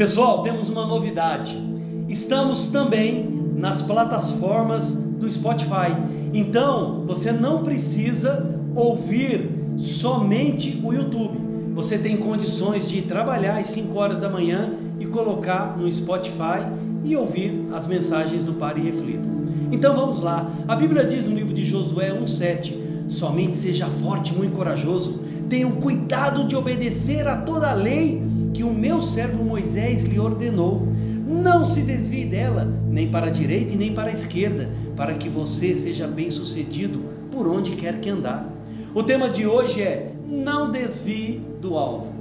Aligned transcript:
Pessoal, 0.00 0.40
temos 0.40 0.70
uma 0.70 0.86
novidade. 0.86 1.62
Estamos 2.08 2.68
também 2.68 3.28
nas 3.54 3.82
plataformas 3.82 4.94
do 4.94 5.30
Spotify. 5.30 5.94
Então, 6.32 7.04
você 7.06 7.30
não 7.30 7.62
precisa 7.62 8.48
ouvir 8.74 9.50
somente 9.76 10.80
o 10.82 10.94
YouTube. 10.94 11.38
Você 11.74 11.98
tem 11.98 12.16
condições 12.16 12.88
de 12.88 13.02
trabalhar 13.02 13.58
às 13.58 13.66
5 13.66 13.94
horas 13.98 14.18
da 14.18 14.30
manhã 14.30 14.72
e 14.98 15.04
colocar 15.04 15.76
no 15.78 15.92
Spotify 15.92 16.64
e 17.04 17.14
ouvir 17.14 17.68
as 17.74 17.86
mensagens 17.86 18.46
do 18.46 18.54
Pare 18.54 18.80
e 18.80 18.84
Reflita. 18.84 19.28
Então 19.70 19.94
vamos 19.94 20.20
lá. 20.20 20.50
A 20.66 20.74
Bíblia 20.76 21.04
diz 21.04 21.26
no 21.26 21.36
livro 21.36 21.52
de 21.52 21.62
Josué 21.62 22.10
1:7: 22.10 23.06
Somente 23.06 23.54
seja 23.54 23.84
forte 23.84 24.32
muito 24.32 24.56
corajoso. 24.56 25.20
Tenha 25.50 25.68
o 25.68 25.76
cuidado 25.76 26.44
de 26.44 26.56
obedecer 26.56 27.28
a 27.28 27.36
toda 27.36 27.70
a 27.70 27.74
lei 27.74 28.29
meu 28.72 29.02
servo 29.02 29.44
Moisés 29.44 30.02
lhe 30.02 30.18
ordenou. 30.18 30.86
Não 31.26 31.64
se 31.64 31.80
desvie 31.82 32.24
dela, 32.24 32.64
nem 32.88 33.08
para 33.08 33.26
a 33.26 33.30
direita 33.30 33.74
e 33.74 33.76
nem 33.76 33.92
para 33.92 34.10
a 34.10 34.12
esquerda, 34.12 34.68
para 34.96 35.14
que 35.14 35.28
você 35.28 35.76
seja 35.76 36.06
bem-sucedido 36.06 37.00
por 37.30 37.46
onde 37.46 37.72
quer 37.72 38.00
que 38.00 38.10
andar. 38.10 38.50
O 38.94 39.02
tema 39.02 39.28
de 39.28 39.46
hoje 39.46 39.80
é: 39.82 40.12
não 40.26 40.70
desvie 40.70 41.40
do 41.60 41.76
alvo. 41.76 42.12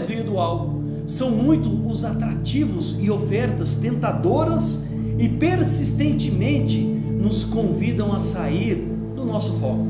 Não 0.00 0.06
desvie 0.06 0.22
do 0.22 0.38
alvo. 0.38 0.80
São 1.06 1.30
muitos 1.30 1.70
os 1.84 2.04
atrativos 2.04 2.96
e 3.00 3.10
ofertas 3.10 3.74
tentadoras 3.74 4.82
e 5.18 5.28
persistentemente 5.28 6.78
nos 6.80 7.44
convidam 7.44 8.10
a 8.10 8.20
sair 8.20 8.76
do 9.14 9.26
nosso 9.26 9.52
foco. 9.58 9.86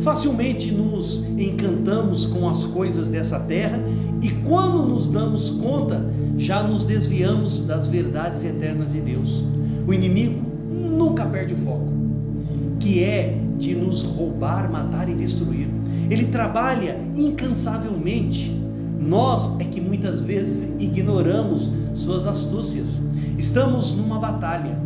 Facilmente 0.00 0.72
nos 0.72 1.24
encantamos 1.38 2.26
com 2.26 2.48
as 2.48 2.64
coisas 2.64 3.08
dessa 3.08 3.38
terra 3.38 3.80
e 4.20 4.30
quando 4.30 4.82
nos 4.82 5.08
damos 5.08 5.50
conta, 5.50 6.04
já 6.36 6.60
nos 6.60 6.84
desviamos 6.84 7.60
das 7.60 7.86
verdades 7.86 8.44
eternas 8.44 8.92
de 8.92 9.00
Deus. 9.00 9.44
O 9.86 9.94
inimigo 9.94 10.42
nunca 10.68 11.24
perde 11.24 11.54
o 11.54 11.58
foco, 11.58 11.92
que 12.80 13.04
é 13.04 13.38
de 13.58 13.76
nos 13.76 14.02
roubar, 14.02 14.68
matar 14.68 15.08
e 15.08 15.14
destruir. 15.14 15.68
Ele 16.10 16.24
trabalha 16.24 16.98
incansavelmente 17.14 18.61
nós 19.02 19.58
é 19.58 19.64
que 19.64 19.80
muitas 19.80 20.22
vezes 20.22 20.68
ignoramos 20.78 21.72
suas 21.94 22.24
astúcias. 22.26 23.02
Estamos 23.36 23.94
numa 23.94 24.18
batalha. 24.18 24.78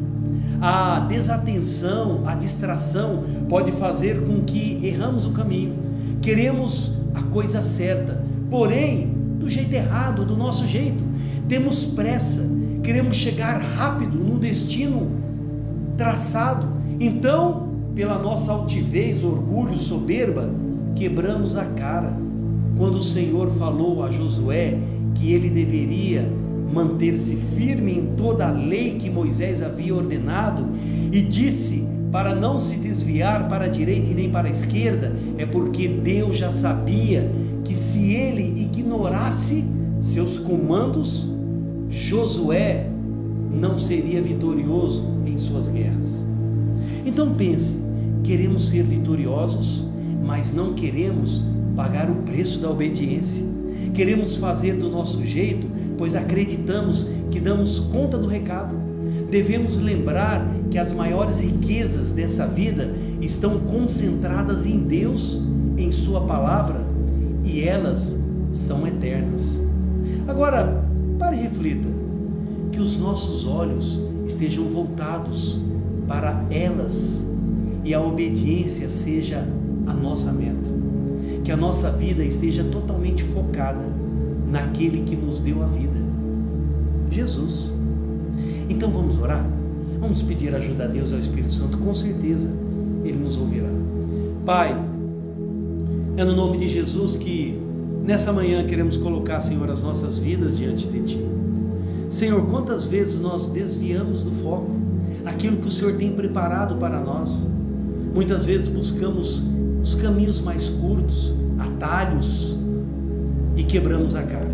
A 0.60 1.00
desatenção, 1.00 2.22
a 2.24 2.34
distração 2.34 3.22
pode 3.48 3.72
fazer 3.72 4.24
com 4.24 4.40
que 4.42 4.80
erramos 4.82 5.26
o 5.26 5.32
caminho. 5.32 5.76
Queremos 6.22 6.96
a 7.14 7.22
coisa 7.22 7.62
certa, 7.62 8.24
porém 8.50 9.14
do 9.38 9.48
jeito 9.48 9.74
errado, 9.74 10.24
do 10.24 10.36
nosso 10.36 10.66
jeito. 10.66 11.04
Temos 11.46 11.84
pressa, 11.84 12.48
queremos 12.82 13.16
chegar 13.16 13.60
rápido 13.60 14.18
no 14.18 14.38
destino 14.38 15.10
traçado. 15.96 16.66
Então, 16.98 17.68
pela 17.94 18.18
nossa 18.18 18.50
altivez, 18.50 19.22
orgulho, 19.22 19.76
soberba, 19.76 20.50
quebramos 20.94 21.54
a 21.54 21.66
cara 21.66 22.25
quando 22.76 22.96
o 22.96 23.02
Senhor 23.02 23.50
falou 23.50 24.04
a 24.04 24.10
Josué 24.10 24.78
que 25.14 25.32
ele 25.32 25.48
deveria 25.48 26.30
manter-se 26.72 27.36
firme 27.36 27.92
em 27.92 28.16
toda 28.16 28.48
a 28.48 28.52
lei 28.52 28.96
que 28.96 29.08
Moisés 29.08 29.62
havia 29.62 29.94
ordenado 29.94 30.66
e 31.10 31.22
disse 31.22 31.84
para 32.12 32.34
não 32.34 32.58
se 32.58 32.76
desviar 32.76 33.48
para 33.48 33.64
a 33.64 33.68
direita 33.68 34.10
e 34.10 34.14
nem 34.14 34.30
para 34.30 34.48
a 34.48 34.50
esquerda, 34.50 35.14
é 35.36 35.44
porque 35.44 35.88
Deus 35.88 36.36
já 36.36 36.50
sabia 36.50 37.30
que 37.64 37.74
se 37.74 38.12
ele 38.12 38.62
ignorasse 38.62 39.64
seus 40.00 40.38
comandos, 40.38 41.30
Josué 41.88 42.88
não 43.52 43.76
seria 43.76 44.22
vitorioso 44.22 45.16
em 45.26 45.36
suas 45.36 45.68
guerras. 45.68 46.26
Então 47.04 47.34
pense, 47.34 47.82
queremos 48.22 48.68
ser 48.68 48.82
vitoriosos, 48.82 49.86
mas 50.24 50.52
não 50.52 50.74
queremos 50.74 51.42
pagar 51.76 52.10
o 52.10 52.16
preço 52.16 52.58
da 52.58 52.70
obediência. 52.70 53.44
Queremos 53.94 54.38
fazer 54.38 54.76
do 54.76 54.88
nosso 54.88 55.24
jeito, 55.24 55.68
pois 55.96 56.14
acreditamos 56.14 57.06
que 57.30 57.38
damos 57.38 57.78
conta 57.78 58.16
do 58.16 58.26
recado. 58.26 58.74
Devemos 59.30 59.76
lembrar 59.76 60.46
que 60.70 60.78
as 60.78 60.92
maiores 60.92 61.38
riquezas 61.38 62.10
dessa 62.10 62.46
vida 62.46 62.92
estão 63.20 63.60
concentradas 63.60 64.66
em 64.66 64.78
Deus, 64.78 65.42
em 65.76 65.92
Sua 65.92 66.22
palavra, 66.22 66.80
e 67.44 67.60
elas 67.62 68.16
são 68.50 68.86
eternas. 68.86 69.64
Agora, 70.26 70.84
pare 71.18 71.36
e 71.36 71.40
reflita: 71.40 71.88
que 72.72 72.80
os 72.80 72.98
nossos 72.98 73.46
olhos 73.46 74.00
estejam 74.24 74.64
voltados 74.64 75.60
para 76.08 76.44
elas 76.50 77.26
e 77.84 77.94
a 77.94 78.00
obediência 78.00 78.90
seja 78.90 79.46
a 79.86 79.94
nossa 79.94 80.32
meta 80.32 80.75
que 81.46 81.52
a 81.52 81.56
nossa 81.56 81.92
vida 81.92 82.24
esteja 82.24 82.64
totalmente 82.64 83.22
focada 83.22 83.86
naquele 84.50 85.02
que 85.02 85.14
nos 85.14 85.38
deu 85.38 85.62
a 85.62 85.66
vida, 85.66 85.96
Jesus. 87.08 87.72
Então 88.68 88.90
vamos 88.90 89.16
orar? 89.16 89.48
Vamos 90.00 90.22
pedir 90.22 90.52
ajuda 90.56 90.82
a 90.82 90.86
Deus, 90.88 91.12
ao 91.12 91.20
Espírito 91.20 91.52
Santo, 91.52 91.78
com 91.78 91.94
certeza 91.94 92.50
Ele 93.04 93.18
nos 93.18 93.36
ouvirá. 93.36 93.68
Pai, 94.44 94.76
é 96.16 96.24
no 96.24 96.34
nome 96.34 96.58
de 96.58 96.66
Jesus 96.66 97.14
que 97.14 97.56
nessa 98.04 98.32
manhã 98.32 98.66
queremos 98.66 98.96
colocar, 98.96 99.40
Senhor, 99.40 99.70
as 99.70 99.84
nossas 99.84 100.18
vidas 100.18 100.58
diante 100.58 100.88
de 100.88 101.00
Ti. 101.02 101.24
Senhor, 102.10 102.44
quantas 102.46 102.86
vezes 102.86 103.20
nós 103.20 103.46
desviamos 103.46 104.20
do 104.20 104.32
foco, 104.32 104.72
aquilo 105.24 105.58
que 105.58 105.68
o 105.68 105.70
Senhor 105.70 105.94
tem 105.94 106.10
preparado 106.10 106.74
para 106.74 106.98
nós. 106.98 107.46
Muitas 108.12 108.44
vezes 108.44 108.66
buscamos 108.66 109.54
os 109.86 109.94
caminhos 109.94 110.40
mais 110.40 110.68
curtos, 110.68 111.32
atalhos 111.60 112.58
e 113.54 113.62
quebramos 113.62 114.16
a 114.16 114.22
cara. 114.24 114.50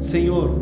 Senhor, 0.00 0.58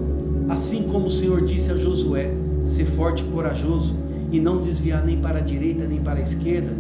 assim 0.49 0.83
como 0.83 1.07
o 1.07 1.11
Senhor 1.11 1.45
disse 1.45 1.71
a 1.71 1.77
Josué, 1.77 2.35
ser 2.65 2.87
forte 2.87 3.23
e 3.23 3.27
corajoso 3.27 3.95
e 4.33 4.41
não 4.41 4.61
desviar 4.61 5.07
nem 5.07 5.19
para 5.19 5.39
a 5.39 5.41
direita 5.41 5.87
nem 5.87 6.01
para 6.01 6.19
a 6.19 6.23
esquerda, 6.23 6.73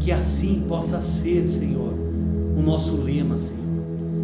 que 0.00 0.10
assim 0.10 0.64
possa 0.66 1.02
ser, 1.02 1.44
Senhor, 1.44 1.92
o 2.56 2.62
nosso 2.62 3.02
lema, 3.02 3.36
Senhor. 3.36 3.60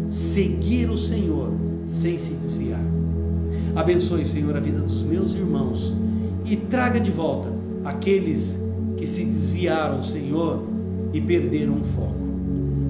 Seguir 0.09 0.89
o 0.89 0.97
Senhor 0.97 1.51
sem 1.85 2.17
se 2.17 2.33
desviar. 2.33 2.83
Abençoe, 3.75 4.25
Senhor, 4.25 4.57
a 4.57 4.59
vida 4.59 4.79
dos 4.79 5.03
meus 5.03 5.35
irmãos 5.35 5.95
e 6.43 6.55
traga 6.55 6.99
de 6.99 7.11
volta 7.11 7.49
aqueles 7.85 8.59
que 8.97 9.05
se 9.05 9.23
desviaram, 9.23 10.01
Senhor, 10.01 10.63
e 11.13 11.21
perderam 11.21 11.79
o 11.79 11.83
foco 11.83 12.22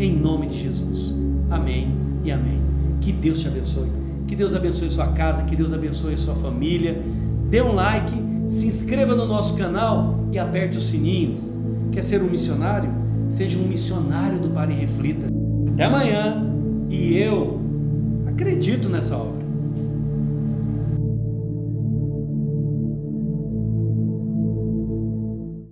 em 0.05 0.15
nome 0.15 0.47
de 0.47 0.59
Jesus. 0.59 1.15
Amém 1.49 1.95
e 2.23 2.31
amém. 2.31 2.61
Que 3.01 3.11
Deus 3.11 3.39
te 3.41 3.47
abençoe. 3.47 3.89
Que 4.27 4.35
Deus 4.35 4.53
abençoe 4.53 4.89
sua 4.89 5.07
casa, 5.07 5.43
que 5.43 5.55
Deus 5.55 5.71
abençoe 5.71 6.17
sua 6.17 6.35
família. 6.35 7.01
Dê 7.49 7.61
um 7.61 7.73
like, 7.73 8.13
se 8.47 8.65
inscreva 8.67 9.15
no 9.15 9.25
nosso 9.25 9.55
canal 9.55 10.27
e 10.31 10.39
aperte 10.39 10.77
o 10.77 10.81
sininho. 10.81 11.89
Quer 11.91 12.03
ser 12.03 12.21
um 12.21 12.29
missionário? 12.29 12.89
Seja 13.29 13.59
um 13.59 13.67
missionário 13.67 14.39
do 14.39 14.49
Pare 14.49 14.73
e 14.73 14.75
Reflita. 14.75 15.27
Até 15.71 15.85
amanhã 15.85 16.43
e 16.89 17.17
eu 17.17 17.59
acredito 18.27 18.89
nessa 18.89 19.17
obra. 19.17 19.42